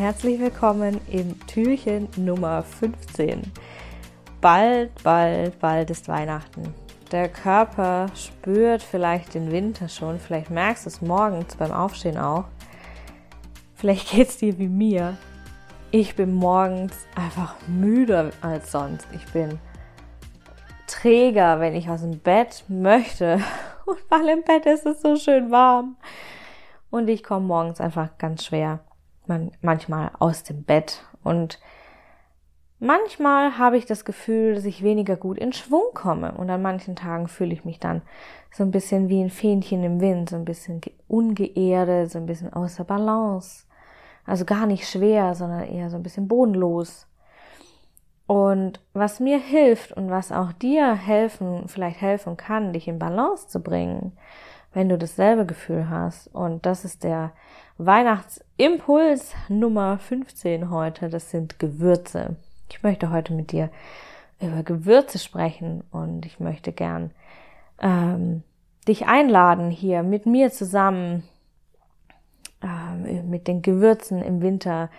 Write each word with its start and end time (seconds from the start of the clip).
Herzlich 0.00 0.40
willkommen 0.40 0.98
im 1.10 1.38
Türchen 1.46 2.08
Nummer 2.16 2.62
15. 2.62 3.42
Bald, 4.40 4.90
bald, 5.02 5.58
bald 5.60 5.90
ist 5.90 6.08
Weihnachten. 6.08 6.74
Der 7.12 7.28
Körper 7.28 8.06
spürt 8.14 8.82
vielleicht 8.82 9.34
den 9.34 9.52
Winter 9.52 9.90
schon, 9.90 10.18
vielleicht 10.18 10.48
merkst 10.48 10.86
du 10.86 10.88
es 10.88 11.02
morgens 11.02 11.54
beim 11.54 11.70
Aufstehen 11.70 12.16
auch. 12.16 12.46
Vielleicht 13.74 14.10
geht 14.10 14.28
es 14.28 14.38
dir 14.38 14.58
wie 14.58 14.68
mir. 14.68 15.18
Ich 15.90 16.16
bin 16.16 16.32
morgens 16.32 16.94
einfach 17.14 17.56
müder 17.68 18.30
als 18.40 18.72
sonst. 18.72 19.06
Ich 19.14 19.30
bin 19.34 19.58
träger, 20.86 21.60
wenn 21.60 21.74
ich 21.74 21.90
aus 21.90 22.00
dem 22.00 22.20
Bett 22.20 22.64
möchte. 22.68 23.38
Und 23.84 23.98
weil 24.08 24.30
im 24.30 24.44
Bett 24.44 24.64
ist 24.64 24.86
es 24.86 25.02
so 25.02 25.16
schön 25.16 25.50
warm. 25.50 25.96
Und 26.88 27.08
ich 27.08 27.22
komme 27.22 27.46
morgens 27.46 27.82
einfach 27.82 28.16
ganz 28.16 28.46
schwer 28.46 28.80
man 29.30 29.50
manchmal 29.62 30.10
aus 30.18 30.42
dem 30.42 30.64
Bett 30.64 31.02
und 31.24 31.58
manchmal 32.80 33.56
habe 33.56 33.78
ich 33.78 33.86
das 33.86 34.04
Gefühl, 34.04 34.54
dass 34.54 34.64
ich 34.66 34.82
weniger 34.82 35.16
gut 35.16 35.38
in 35.38 35.52
Schwung 35.52 35.94
komme 35.94 36.32
und 36.32 36.50
an 36.50 36.60
manchen 36.60 36.96
Tagen 36.96 37.28
fühle 37.28 37.54
ich 37.54 37.64
mich 37.64 37.78
dann 37.78 38.02
so 38.52 38.64
ein 38.64 38.70
bisschen 38.70 39.08
wie 39.08 39.22
ein 39.22 39.30
Fähnchen 39.30 39.82
im 39.84 40.00
Wind, 40.00 40.30
so 40.30 40.36
ein 40.36 40.44
bisschen 40.44 40.80
ungeerdet, 41.08 42.10
so 42.10 42.18
ein 42.18 42.26
bisschen 42.26 42.52
außer 42.52 42.84
Balance. 42.84 43.64
Also 44.26 44.44
gar 44.44 44.66
nicht 44.66 44.88
schwer, 44.88 45.34
sondern 45.34 45.62
eher 45.64 45.90
so 45.90 45.96
ein 45.96 46.02
bisschen 46.02 46.28
bodenlos. 46.28 47.06
Und 48.26 48.80
was 48.92 49.18
mir 49.18 49.38
hilft 49.38 49.92
und 49.92 50.10
was 50.10 50.30
auch 50.30 50.52
dir 50.52 50.94
helfen, 50.94 51.64
vielleicht 51.66 52.00
helfen 52.00 52.36
kann, 52.36 52.72
dich 52.72 52.86
in 52.86 52.98
Balance 52.98 53.48
zu 53.48 53.60
bringen, 53.60 54.16
wenn 54.72 54.88
du 54.88 54.96
dasselbe 54.96 55.46
Gefühl 55.46 55.90
hast. 55.90 56.28
Und 56.28 56.64
das 56.64 56.84
ist 56.84 57.02
der 57.02 57.32
Weihnachtsimpuls 57.86 59.34
Nummer 59.48 59.98
15 59.98 60.68
heute. 60.70 61.08
Das 61.08 61.30
sind 61.30 61.58
Gewürze. 61.58 62.36
Ich 62.68 62.82
möchte 62.82 63.10
heute 63.10 63.32
mit 63.32 63.52
dir 63.52 63.70
über 64.38 64.62
Gewürze 64.62 65.18
sprechen 65.18 65.82
und 65.90 66.26
ich 66.26 66.40
möchte 66.40 66.72
gern 66.72 67.10
ähm, 67.80 68.42
dich 68.86 69.06
einladen, 69.06 69.70
hier 69.70 70.02
mit 70.02 70.26
mir 70.26 70.50
zusammen 70.50 71.22
ähm, 72.62 73.30
mit 73.30 73.48
den 73.48 73.62
Gewürzen 73.62 74.22
im 74.22 74.42
Winter 74.42 74.90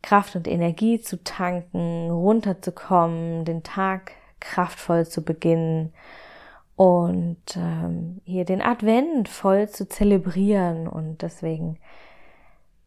Kraft 0.00 0.34
und 0.34 0.48
Energie 0.48 1.00
zu 1.00 1.22
tanken, 1.22 2.10
runterzukommen, 2.10 3.44
den 3.44 3.62
Tag 3.62 4.12
kraftvoll 4.40 5.06
zu 5.06 5.22
beginnen 5.22 5.92
und 6.76 7.42
ähm, 7.56 8.22
hier 8.24 8.46
den 8.46 8.62
Advent 8.62 9.28
voll 9.28 9.68
zu 9.68 9.86
zelebrieren. 9.86 10.88
Und 10.88 11.20
deswegen 11.20 11.78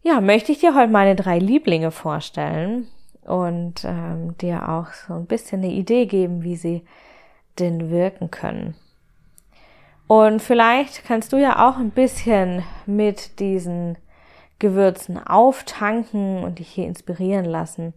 ja, 0.07 0.21
möchte 0.21 0.53
ich 0.53 0.59
dir 0.59 0.73
heute 0.73 0.91
meine 0.91 1.15
drei 1.15 1.37
Lieblinge 1.37 1.91
vorstellen 1.91 2.87
und 3.25 3.83
ähm, 3.83 4.37
dir 4.37 4.69
auch 4.69 4.93
so 4.93 5.15
ein 5.15 5.25
bisschen 5.25 5.61
eine 5.61 5.73
Idee 5.73 6.05
geben, 6.05 6.43
wie 6.43 6.55
sie 6.55 6.85
denn 7.59 7.89
wirken 7.89 8.31
können. 8.31 8.75
Und 10.07 10.41
vielleicht 10.41 11.03
kannst 11.03 11.33
du 11.33 11.37
ja 11.37 11.67
auch 11.67 11.77
ein 11.77 11.91
bisschen 11.91 12.63
mit 12.85 13.39
diesen 13.39 13.97
Gewürzen 14.59 15.17
auftanken 15.17 16.43
und 16.43 16.59
dich 16.59 16.69
hier 16.69 16.87
inspirieren 16.87 17.43
lassen, 17.45 17.93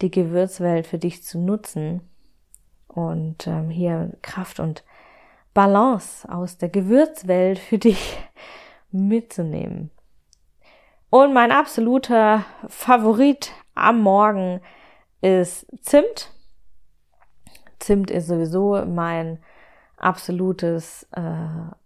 die 0.00 0.12
Gewürzwelt 0.12 0.86
für 0.86 0.98
dich 0.98 1.24
zu 1.24 1.40
nutzen 1.40 2.02
und 2.86 3.48
ähm, 3.48 3.68
hier 3.68 4.12
Kraft 4.22 4.60
und 4.60 4.84
Balance 5.54 6.32
aus 6.32 6.56
der 6.56 6.68
Gewürzwelt 6.68 7.58
für 7.58 7.78
dich 7.78 8.16
mitzunehmen. 8.92 9.90
Und 11.10 11.32
mein 11.32 11.52
absoluter 11.52 12.44
Favorit 12.68 13.52
am 13.74 14.02
Morgen 14.02 14.60
ist 15.22 15.66
Zimt. 15.80 16.30
Zimt 17.78 18.10
ist 18.10 18.26
sowieso 18.26 18.84
mein 18.84 19.38
absolutes 19.96 21.08
äh, 21.12 21.22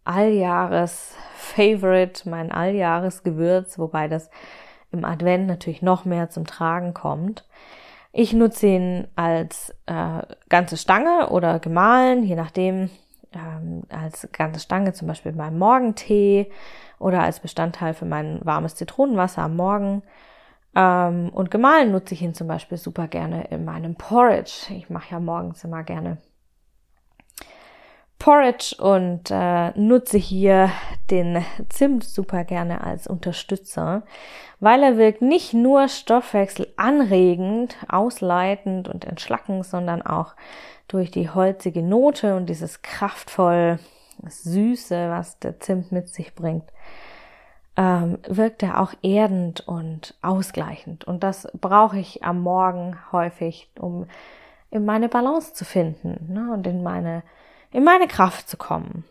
Alljahres-Favorite, 0.04 2.28
mein 2.28 2.50
Alljahresgewürz, 2.50 3.78
wobei 3.78 4.08
das 4.08 4.28
im 4.90 5.04
Advent 5.04 5.46
natürlich 5.46 5.82
noch 5.82 6.04
mehr 6.04 6.28
zum 6.28 6.44
Tragen 6.44 6.92
kommt. 6.92 7.46
Ich 8.10 8.32
nutze 8.32 8.66
ihn 8.66 9.06
als 9.14 9.72
äh, 9.86 10.22
ganze 10.48 10.76
Stange 10.76 11.28
oder 11.30 11.60
gemahlen, 11.60 12.24
je 12.24 12.34
nachdem, 12.34 12.90
ähm, 13.32 13.84
als 13.88 14.28
ganze 14.32 14.58
Stange 14.60 14.92
zum 14.92 15.08
Beispiel 15.08 15.32
beim 15.32 15.58
Morgentee 15.58 16.50
oder 17.02 17.22
als 17.22 17.40
Bestandteil 17.40 17.94
für 17.94 18.06
mein 18.06 18.40
warmes 18.44 18.74
Zitronenwasser 18.74 19.42
am 19.42 19.56
Morgen. 19.56 20.02
Ähm, 20.74 21.30
und 21.30 21.50
gemahlen 21.50 21.92
nutze 21.92 22.14
ich 22.14 22.22
ihn 22.22 22.34
zum 22.34 22.48
Beispiel 22.48 22.78
super 22.78 23.08
gerne 23.08 23.44
in 23.50 23.64
meinem 23.64 23.94
Porridge. 23.96 24.72
Ich 24.74 24.88
mache 24.88 25.12
ja 25.12 25.20
morgens 25.20 25.64
immer 25.64 25.82
gerne 25.82 26.18
Porridge 28.22 28.76
und 28.78 29.32
äh, 29.32 29.76
nutze 29.76 30.16
hier 30.16 30.70
den 31.10 31.44
Zimt 31.68 32.04
super 32.04 32.44
gerne 32.44 32.84
als 32.84 33.08
Unterstützer, 33.08 34.04
weil 34.60 34.84
er 34.84 34.96
wirkt 34.96 35.22
nicht 35.22 35.54
nur 35.54 35.88
stoffwechselanregend, 35.88 37.76
ausleitend 37.88 38.88
und 38.88 39.04
entschlackend, 39.04 39.66
sondern 39.66 40.02
auch 40.02 40.36
durch 40.86 41.10
die 41.10 41.30
holzige 41.30 41.82
Note 41.82 42.36
und 42.36 42.46
dieses 42.46 42.82
kraftvoll 42.82 43.80
Süße, 44.26 45.10
was 45.10 45.38
der 45.38 45.60
Zimt 45.60 45.92
mit 45.92 46.08
sich 46.08 46.34
bringt, 46.34 46.70
ähm, 47.76 48.18
wirkt 48.28 48.62
er 48.62 48.80
auch 48.80 48.92
erdend 49.02 49.66
und 49.66 50.14
ausgleichend. 50.22 51.04
Und 51.04 51.22
das 51.22 51.48
brauche 51.58 51.98
ich 51.98 52.22
am 52.22 52.42
Morgen 52.42 52.98
häufig, 53.12 53.70
um 53.78 54.06
in 54.70 54.84
meine 54.84 55.08
Balance 55.08 55.54
zu 55.54 55.64
finden 55.64 56.32
ne, 56.32 56.52
und 56.52 56.66
in 56.66 56.82
meine, 56.82 57.22
in 57.70 57.84
meine 57.84 58.08
Kraft 58.08 58.48
zu 58.48 58.56
kommen. 58.56 59.04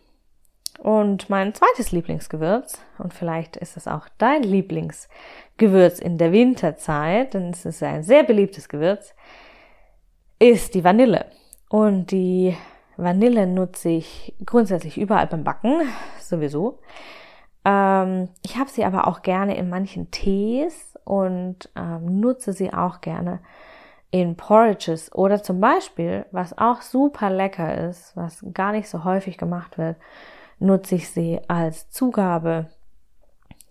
Und 0.79 1.29
mein 1.29 1.53
zweites 1.53 1.91
Lieblingsgewürz, 1.91 2.79
und 2.97 3.13
vielleicht 3.13 3.55
ist 3.55 3.77
es 3.77 3.87
auch 3.87 4.07
dein 4.17 4.41
Lieblingsgewürz 4.41 5.99
in 5.99 6.17
der 6.17 6.31
Winterzeit, 6.31 7.35
denn 7.35 7.51
es 7.51 7.65
ist 7.65 7.83
ein 7.83 8.01
sehr 8.03 8.23
beliebtes 8.23 8.67
Gewürz, 8.67 9.13
ist 10.39 10.73
die 10.73 10.83
Vanille. 10.83 11.27
Und 11.69 12.11
die 12.11 12.57
Vanille 12.97 13.47
nutze 13.47 13.89
ich 13.89 14.35
grundsätzlich 14.45 14.97
überall 14.97 15.27
beim 15.27 15.43
Backen, 15.43 15.81
sowieso. 16.19 16.79
Ähm, 17.65 18.29
ich 18.43 18.57
habe 18.57 18.69
sie 18.69 18.85
aber 18.85 19.07
auch 19.07 19.21
gerne 19.21 19.55
in 19.57 19.69
manchen 19.69 20.11
Tees 20.11 20.97
und 21.03 21.69
ähm, 21.75 22.19
nutze 22.19 22.53
sie 22.53 22.73
auch 22.73 23.01
gerne 23.01 23.39
in 24.11 24.35
Porridges 24.35 25.13
oder 25.15 25.41
zum 25.41 25.61
Beispiel, 25.61 26.25
was 26.31 26.57
auch 26.57 26.81
super 26.81 27.29
lecker 27.29 27.89
ist, 27.89 28.15
was 28.15 28.45
gar 28.53 28.73
nicht 28.73 28.89
so 28.89 29.05
häufig 29.05 29.37
gemacht 29.37 29.77
wird, 29.77 29.95
nutze 30.59 30.95
ich 30.95 31.09
sie 31.09 31.39
als 31.47 31.89
Zugabe 31.89 32.67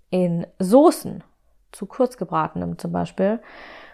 in 0.09 0.47
Soßen, 0.59 1.23
zu 1.73 1.87
kurzgebratenem 1.87 2.79
zum 2.79 2.93
Beispiel. 2.93 3.41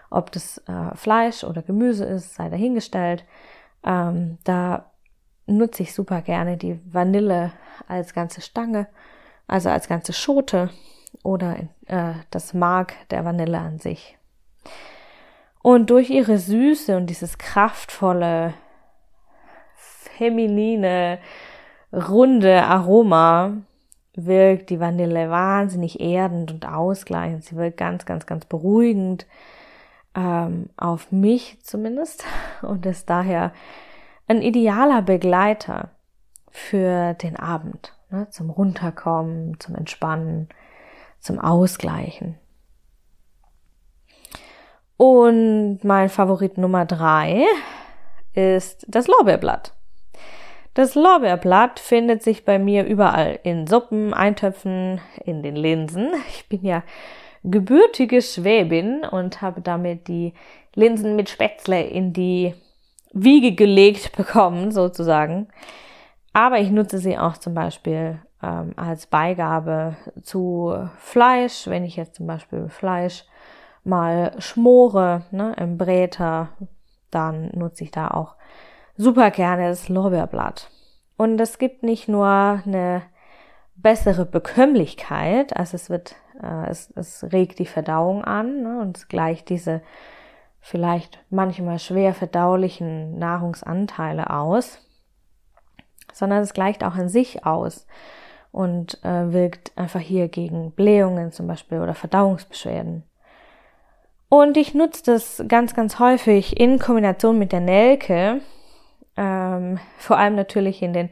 Ob 0.09 0.31
das 0.31 0.59
äh, 0.67 0.95
Fleisch 0.95 1.43
oder 1.43 1.61
Gemüse 1.61 2.05
ist, 2.05 2.35
sei 2.35 2.49
dahingestellt. 2.49 3.25
Ähm, 3.83 4.37
da 4.45 4.89
nutze 5.47 5.83
ich 5.83 5.93
super 5.93 6.21
gerne 6.21 6.57
die 6.57 6.79
Vanille 6.85 7.51
als 7.87 8.13
ganze 8.13 8.41
Stange, 8.41 8.87
also 9.47 9.69
als 9.69 9.87
ganze 9.87 10.13
Schote 10.13 10.69
oder 11.23 11.57
äh, 11.87 12.13
das 12.29 12.53
Mark 12.53 12.93
der 13.09 13.25
Vanille 13.25 13.57
an 13.57 13.79
sich. 13.79 14.17
Und 15.61 15.89
durch 15.89 16.09
ihre 16.09 16.37
Süße 16.37 16.95
und 16.95 17.07
dieses 17.07 17.37
kraftvolle, 17.37 18.53
feminine, 19.75 21.19
runde 21.91 22.63
Aroma 22.63 23.57
wirkt 24.15 24.69
die 24.69 24.79
Vanille 24.79 25.29
wahnsinnig 25.29 25.99
erdend 25.99 26.51
und 26.51 26.65
ausgleichend. 26.67 27.43
Sie 27.43 27.55
wirkt 27.55 27.77
ganz, 27.77 28.05
ganz, 28.05 28.25
ganz 28.25 28.45
beruhigend 28.45 29.27
ähm, 30.15 30.69
auf 30.75 31.11
mich 31.11 31.59
zumindest 31.61 32.25
und 32.63 32.85
ist 32.85 33.09
daher 33.09 33.51
ein 34.27 34.41
idealer 34.41 35.01
Begleiter 35.01 35.91
für 36.49 37.13
den 37.13 37.37
Abend, 37.37 37.93
ne, 38.09 38.27
zum 38.29 38.49
Runterkommen, 38.49 39.59
zum 39.59 39.75
Entspannen, 39.75 40.49
zum 41.19 41.39
Ausgleichen. 41.39 42.37
Und 44.97 45.79
mein 45.83 46.09
Favorit 46.09 46.57
Nummer 46.57 46.85
drei 46.85 47.45
ist 48.33 48.85
das 48.87 49.07
Lorbeerblatt. 49.07 49.73
Das 50.73 50.95
Lorbeerblatt 50.95 51.79
findet 51.79 52.21
sich 52.21 52.45
bei 52.45 52.59
mir 52.59 52.85
überall 52.85 53.39
in 53.43 53.65
Suppen, 53.65 54.13
Eintöpfen, 54.13 55.01
in 55.23 55.41
den 55.41 55.55
Linsen. 55.55 56.11
Ich 56.29 56.47
bin 56.49 56.63
ja 56.63 56.83
gebürtige 57.43 58.21
Schwäbin 58.21 59.03
und 59.03 59.41
habe 59.41 59.61
damit 59.61 60.07
die 60.07 60.33
Linsen 60.75 61.15
mit 61.15 61.29
Spätzle 61.29 61.83
in 61.83 62.13
die 62.13 62.53
Wiege 63.23 63.53
gelegt 63.53 64.11
bekommen, 64.17 64.71
sozusagen. 64.71 65.47
Aber 66.33 66.59
ich 66.59 66.69
nutze 66.69 66.99
sie 66.99 67.17
auch 67.17 67.37
zum 67.37 67.53
Beispiel 67.53 68.19
ähm, 68.43 68.73
als 68.75 69.07
Beigabe 69.07 69.95
zu 70.21 70.73
Fleisch, 70.97 71.67
wenn 71.67 71.83
ich 71.83 71.95
jetzt 71.95 72.15
zum 72.15 72.27
Beispiel 72.27 72.69
Fleisch 72.69 73.25
mal 73.83 74.33
schmore 74.39 75.23
ne, 75.31 75.55
im 75.57 75.77
Bräter, 75.77 76.49
dann 77.09 77.49
nutze 77.53 77.85
ich 77.85 77.91
da 77.91 78.09
auch 78.09 78.35
super 78.97 79.31
gerne 79.31 79.69
das 79.69 79.89
Lorbeerblatt. 79.89 80.69
Und 81.15 81.39
es 81.39 81.57
gibt 81.57 81.83
nicht 81.83 82.07
nur 82.07 82.27
eine 82.27 83.01
bessere 83.75 84.25
Bekömmlichkeit, 84.25 85.55
also 85.55 85.75
es 85.75 85.89
wird, 85.89 86.15
äh, 86.41 86.69
es, 86.69 86.91
es 86.95 87.31
regt 87.31 87.59
die 87.59 87.65
Verdauung 87.65 88.23
an 88.23 88.61
ne, 88.63 88.79
und 88.81 89.09
gleicht 89.09 89.49
diese 89.49 89.81
vielleicht 90.59 91.19
manchmal 91.29 91.79
schwer 91.79 92.13
verdaulichen 92.13 93.17
Nahrungsanteile 93.17 94.29
aus, 94.29 94.79
sondern 96.13 96.39
es 96.39 96.53
gleicht 96.53 96.83
auch 96.83 96.95
in 96.95 97.09
sich 97.09 97.45
aus 97.45 97.87
und 98.51 99.03
äh, 99.03 99.31
wirkt 99.31 99.77
einfach 99.77 99.99
hier 99.99 100.27
gegen 100.27 100.71
Blähungen 100.71 101.31
zum 101.31 101.47
Beispiel 101.47 101.79
oder 101.79 101.93
Verdauungsbeschwerden. 101.93 103.03
Und 104.29 104.57
ich 104.57 104.73
nutze 104.73 105.03
das 105.05 105.43
ganz, 105.47 105.73
ganz 105.73 105.99
häufig 105.99 106.59
in 106.59 106.79
Kombination 106.79 107.39
mit 107.39 107.51
der 107.51 107.61
Nelke, 107.61 108.41
ähm, 109.15 109.79
vor 109.97 110.17
allem 110.17 110.35
natürlich 110.35 110.81
in 110.81 110.93
den 110.93 111.09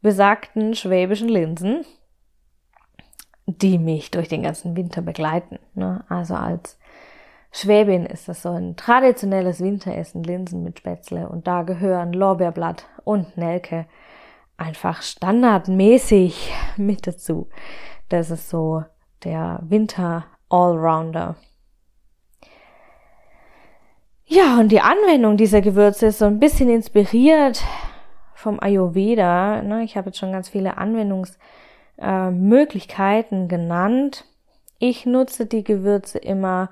besagten 0.00 0.74
schwäbischen 0.74 1.28
Linsen, 1.28 1.84
die 3.46 3.78
mich 3.78 4.10
durch 4.10 4.28
den 4.28 4.42
ganzen 4.42 4.76
Winter 4.76 5.02
begleiten. 5.02 5.58
Ne? 5.74 6.04
Also 6.08 6.34
als 6.34 6.77
Schwäbin 7.50 8.06
ist 8.06 8.28
das 8.28 8.42
so 8.42 8.50
ein 8.50 8.76
traditionelles 8.76 9.60
Winteressen, 9.60 10.22
Linsen 10.22 10.62
mit 10.62 10.78
Spätzle 10.78 11.28
und 11.28 11.46
da 11.46 11.62
gehören 11.62 12.12
Lorbeerblatt 12.12 12.84
und 13.04 13.36
Nelke 13.36 13.86
einfach 14.56 15.02
standardmäßig 15.02 16.52
mit 16.76 17.06
dazu. 17.06 17.48
Das 18.08 18.30
ist 18.30 18.50
so 18.50 18.82
der 19.24 19.60
Winter 19.62 20.26
Allrounder. 20.50 21.36
Ja, 24.26 24.58
und 24.58 24.70
die 24.70 24.82
Anwendung 24.82 25.38
dieser 25.38 25.62
Gewürze 25.62 26.06
ist 26.06 26.18
so 26.18 26.26
ein 26.26 26.38
bisschen 26.38 26.68
inspiriert 26.68 27.64
vom 28.34 28.60
Ayurveda. 28.60 29.62
Ne? 29.62 29.84
Ich 29.84 29.96
habe 29.96 30.10
jetzt 30.10 30.18
schon 30.18 30.32
ganz 30.32 30.50
viele 30.50 30.76
Anwendungsmöglichkeiten 30.76 33.44
äh, 33.44 33.48
genannt. 33.48 34.26
Ich 34.78 35.06
nutze 35.06 35.46
die 35.46 35.64
Gewürze 35.64 36.18
immer 36.18 36.68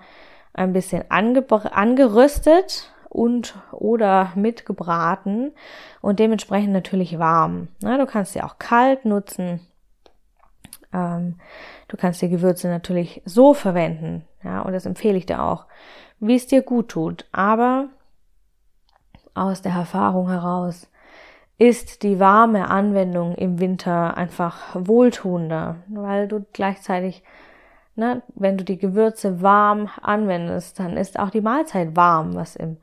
ein 0.56 0.72
bisschen 0.72 1.04
angeröstet 1.10 2.92
und 3.08 3.54
oder 3.72 4.32
mitgebraten 4.34 5.52
und 6.00 6.18
dementsprechend 6.18 6.72
natürlich 6.72 7.18
warm. 7.18 7.68
Ne? 7.82 7.98
Du 7.98 8.06
kannst 8.06 8.32
sie 8.32 8.42
auch 8.42 8.58
kalt 8.58 9.04
nutzen. 9.04 9.60
Ähm, 10.92 11.36
du 11.88 11.96
kannst 11.96 12.20
die 12.22 12.28
Gewürze 12.28 12.68
natürlich 12.68 13.22
so 13.24 13.54
verwenden. 13.54 14.24
Ja, 14.42 14.62
und 14.62 14.72
das 14.72 14.86
empfehle 14.86 15.18
ich 15.18 15.26
dir 15.26 15.42
auch 15.42 15.66
wie 16.20 16.36
es 16.36 16.46
dir 16.46 16.62
gut 16.62 16.88
tut. 16.88 17.26
Aber 17.32 17.88
aus 19.34 19.62
der 19.62 19.72
Erfahrung 19.72 20.28
heraus 20.28 20.90
ist 21.58 22.02
die 22.02 22.20
warme 22.20 22.68
Anwendung 22.68 23.34
im 23.34 23.60
Winter 23.60 24.16
einfach 24.16 24.74
wohltuender, 24.74 25.76
weil 25.88 26.28
du 26.28 26.44
gleichzeitig, 26.52 27.22
ne, 27.96 28.22
wenn 28.34 28.56
du 28.56 28.64
die 28.64 28.78
Gewürze 28.78 29.43
warm 29.43 29.88
anwendest, 30.02 30.78
dann 30.78 30.96
ist 30.96 31.19
auch 31.19 31.31
die 31.31 31.40
Mahlzeit 31.40 31.96
warm, 31.96 32.34
was 32.34 32.56
im 32.56 32.76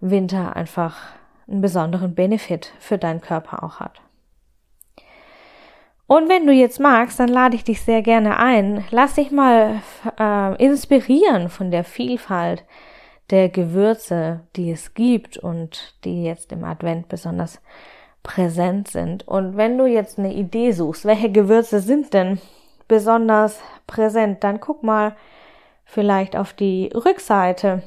Winter 0.00 0.56
einfach 0.56 0.96
einen 1.48 1.60
besonderen 1.60 2.14
Benefit 2.14 2.72
für 2.78 2.98
deinen 2.98 3.20
Körper 3.20 3.62
auch 3.62 3.80
hat. 3.80 4.00
Und 6.06 6.28
wenn 6.30 6.46
du 6.46 6.52
jetzt 6.52 6.80
magst, 6.80 7.20
dann 7.20 7.28
lade 7.28 7.54
ich 7.54 7.64
dich 7.64 7.82
sehr 7.82 8.00
gerne 8.00 8.38
ein. 8.38 8.84
Lass 8.90 9.14
dich 9.14 9.30
mal 9.30 9.82
äh, 10.18 10.64
inspirieren 10.64 11.50
von 11.50 11.70
der 11.70 11.84
Vielfalt 11.84 12.64
der 13.30 13.50
Gewürze, 13.50 14.40
die 14.56 14.70
es 14.70 14.94
gibt 14.94 15.36
und 15.36 15.94
die 16.04 16.24
jetzt 16.24 16.50
im 16.52 16.64
Advent 16.64 17.08
besonders 17.08 17.60
präsent 18.22 18.88
sind. 18.88 19.28
Und 19.28 19.58
wenn 19.58 19.76
du 19.76 19.84
jetzt 19.84 20.18
eine 20.18 20.32
Idee 20.32 20.72
suchst, 20.72 21.04
welche 21.04 21.30
Gewürze 21.30 21.80
sind 21.80 22.14
denn 22.14 22.40
besonders 22.88 23.60
präsent, 23.86 24.42
dann 24.42 24.58
guck 24.60 24.82
mal 24.82 25.14
vielleicht 25.84 26.36
auf 26.36 26.52
die 26.52 26.90
Rückseite 26.94 27.82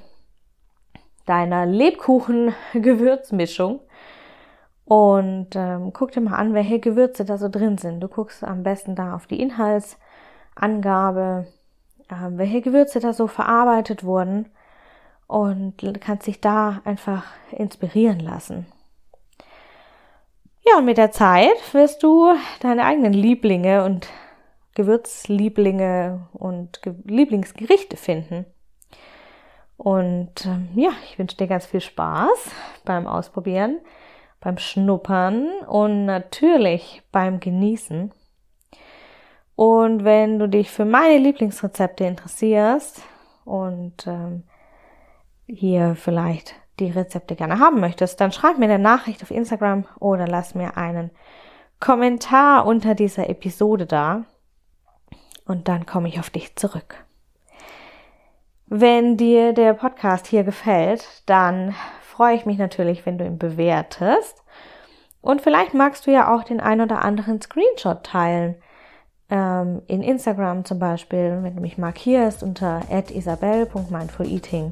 deiner 1.26 1.66
Lebkuchen-Gewürzmischung 1.66 3.82
und 4.86 5.50
ähm, 5.56 5.92
guck 5.94 6.12
dir 6.12 6.22
mal 6.22 6.36
an, 6.36 6.54
welche 6.54 6.80
Gewürze 6.80 7.26
da 7.26 7.38
so 7.38 7.50
drin 7.50 7.78
sind. 7.78 8.00
Du 8.02 8.08
guckst 8.08 8.44
am 8.44 8.64
besten 8.64 8.96
da 8.96 9.16
auf 9.16 9.28
die 9.28 9.40
Inhaltsangabe, 9.40 11.46
äh, 12.10 12.16
welche 12.32 12.62
Gewürze 12.62 13.00
da 13.00 13.14
so 13.14 13.28
verarbeitet 13.28 14.04
wurden 14.04 14.50
und 15.28 15.76
kannst 16.02 16.26
dich 16.28 16.42
da 16.42 16.82
einfach 16.84 17.24
inspirieren 17.52 18.20
lassen. 18.20 18.66
Ja, 20.64 20.78
und 20.78 20.86
mit 20.86 20.98
der 20.98 21.12
Zeit 21.12 21.74
wirst 21.74 22.04
du 22.04 22.34
deine 22.60 22.84
eigenen 22.84 23.14
Lieblinge 23.14 23.86
und 23.86 24.08
Gewürzlieblinge 24.76 26.28
und 26.34 26.82
Ge 26.82 26.96
Lieblingsgerichte 27.06 27.98
finden. 27.98 28.46
Und 29.78 30.46
ähm, 30.46 30.70
ja, 30.76 30.92
ich 31.06 31.18
wünsche 31.18 31.38
dir 31.38 31.48
ganz 31.48 31.66
viel 31.66 31.82
Spaß 31.82 32.52
beim 32.86 33.08
Ausprobieren 33.08 33.80
beim 34.42 34.58
Schnuppern 34.58 35.48
und 35.68 36.06
natürlich 36.06 37.04
beim 37.12 37.40
Genießen. 37.40 38.12
Und 39.56 40.04
wenn 40.04 40.40
du 40.40 40.50
dich 40.50 40.72
für 40.72 40.86
meine 40.86 41.20
Lieblingsrezepte 41.20 42.04
interessierst 42.04 43.04
und 43.46 44.08
ähm, 44.08 44.44
hier 45.46 45.96
vielleicht 45.96 46.56
die 46.80 46.90
Rezepte 46.90 47.36
gerne 47.36 47.60
haben 47.60 47.80
möchtest, 47.80 48.20
dann 48.20 48.32
schreib 48.32 48.58
mir 48.58 48.66
eine 48.66 48.80
Nachricht 48.80 49.22
auf 49.22 49.30
Instagram 49.30 49.86
oder 50.00 50.28
lass 50.28 50.56
mir 50.56 50.78
einen 50.78 51.12
Kommentar 51.80 52.66
unter 52.66 52.96
dieser 52.96 53.30
Episode 53.30 53.86
da 53.86 54.26
und 55.52 55.68
dann 55.68 55.86
komme 55.86 56.08
ich 56.08 56.18
auf 56.18 56.30
dich 56.30 56.56
zurück. 56.56 56.96
Wenn 58.68 59.18
dir 59.18 59.52
der 59.52 59.74
Podcast 59.74 60.28
hier 60.28 60.46
gefällt, 60.46 61.06
dann 61.26 61.76
freue 62.02 62.36
ich 62.36 62.46
mich 62.46 62.58
natürlich, 62.58 63.06
wenn 63.06 63.18
du 63.18 63.26
ihn 63.26 63.38
bewertest. 63.38 64.44
Und 65.20 65.42
vielleicht 65.42 65.74
magst 65.74 66.08
du 66.08 66.12
ja 66.12 66.34
auch 66.34 66.44
den 66.44 66.62
ein 66.62 66.80
oder 66.80 67.04
anderen 67.04 67.42
Screenshot 67.42 68.04
teilen. 68.04 68.56
Ähm, 69.30 69.82
in 69.88 70.02
Instagram 70.02 70.64
zum 70.64 70.80
Beispiel, 70.80 71.40
wenn 71.42 71.56
du 71.56 71.62
mich 71.62 71.78
markierst 71.78 72.44
unter 72.44 72.82
isabel.mindfuleating, 72.90 74.72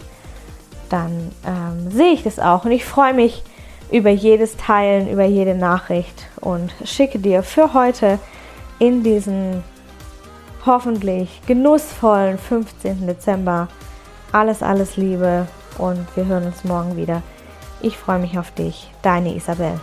dann 0.90 1.32
ähm, 1.46 1.92
sehe 1.92 2.14
ich 2.14 2.24
das 2.24 2.40
auch. 2.40 2.64
Und 2.64 2.72
ich 2.72 2.86
freue 2.86 3.14
mich 3.14 3.44
über 3.92 4.10
jedes 4.12 4.56
Teilen, 4.56 5.10
über 5.10 5.26
jede 5.26 5.56
Nachricht 5.56 6.28
und 6.40 6.74
schicke 6.86 7.20
dir 7.20 7.44
für 7.44 7.74
heute 7.74 8.18
in 8.80 9.04
diesen 9.04 9.62
hoffentlich 10.70 11.42
genussvollen 11.48 12.38
15. 12.38 13.08
Dezember 13.08 13.68
alles, 14.32 14.62
alles 14.62 14.98
Liebe 14.98 15.48
und 15.80 16.06
wir 16.16 16.26
hören 16.26 16.46
uns 16.46 16.64
morgen 16.64 16.96
wieder. 16.96 17.24
Ich 17.82 17.98
freue 17.98 18.20
mich 18.20 18.38
auf 18.38 18.52
dich, 18.52 18.92
deine 19.02 19.36
Isabel. 19.36 19.80